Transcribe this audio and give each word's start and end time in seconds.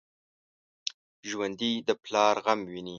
ژوندي 1.29 1.71
د 1.87 1.89
پلار 2.03 2.35
غم 2.45 2.59
ویني 2.71 2.89